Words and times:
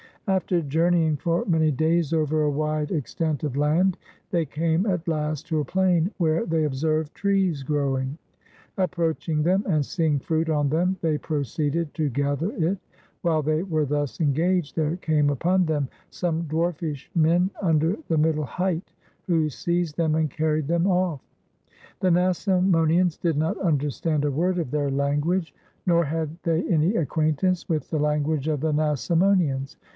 After 0.25 0.61
journeying 0.61 1.17
for 1.17 1.45
many 1.45 1.71
days 1.71 2.13
over 2.13 2.41
a 2.43 2.49
wide 2.49 2.89
extent 2.89 3.43
of 3.43 3.57
land, 3.57 3.97
they 4.31 4.45
came 4.45 4.85
at 4.85 5.07
last 5.07 5.45
to 5.47 5.59
a 5.59 5.65
plain 5.65 6.09
where 6.17 6.45
they 6.45 6.63
observed 6.63 7.11
405 7.15 7.17
WESTERN 7.17 7.29
AND 7.35 7.65
CENTRAL 7.65 8.85
AFRICA 8.85 8.95
trees 8.95 9.35
growing: 9.35 9.37
approaching 9.43 9.43
them 9.43 9.63
and 9.71 9.85
seeing 9.85 10.19
fruit 10.19 10.49
on 10.49 10.69
them, 10.69 10.97
they 11.01 11.17
proceeded 11.17 11.93
to 11.95 12.09
gather 12.09 12.51
it; 12.53 12.77
while 13.23 13.41
they 13.43 13.61
were 13.61 13.85
thus 13.85 14.21
engaged 14.21 14.75
there 14.75 14.95
came 14.95 15.29
upon 15.29 15.65
them 15.65 15.87
some 16.09 16.43
dwarfish 16.47 17.11
men 17.13 17.51
under 17.61 17.97
the 18.07 18.17
middle 18.17 18.45
height, 18.45 18.93
who 19.23 19.49
seized 19.49 19.97
them 19.97 20.15
and 20.15 20.31
carried 20.31 20.67
them 20.67 20.87
off. 20.87 21.21
The 21.99 22.09
Nasamonians 22.09 23.19
did 23.19 23.37
not 23.37 23.57
understand 23.59 24.23
a 24.25 24.31
word 24.31 24.57
of 24.59 24.71
their 24.71 24.89
language, 24.89 25.53
nor 25.85 26.05
had 26.05 26.29
they 26.43 26.63
any 26.69 26.95
acquaintance 26.95 27.67
with 27.69 27.89
the 27.91 27.99
lan 27.99 28.23
guage 28.23 28.47
of 28.47 28.61
the 28.61 28.71
Nasamonians. 28.71 29.75